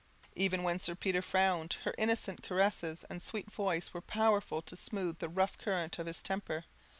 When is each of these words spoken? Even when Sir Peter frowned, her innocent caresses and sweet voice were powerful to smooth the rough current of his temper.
Even 0.35 0.63
when 0.63 0.79
Sir 0.79 0.95
Peter 0.95 1.21
frowned, 1.21 1.73
her 1.83 1.93
innocent 1.95 2.41
caresses 2.41 3.05
and 3.07 3.21
sweet 3.21 3.51
voice 3.51 3.93
were 3.93 4.01
powerful 4.01 4.63
to 4.63 4.75
smooth 4.75 5.19
the 5.19 5.29
rough 5.29 5.59
current 5.59 5.99
of 5.99 6.07
his 6.07 6.23
temper. 6.23 6.65